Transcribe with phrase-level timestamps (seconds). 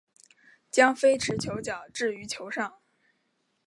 [0.71, 2.79] 将非持球脚置于球上。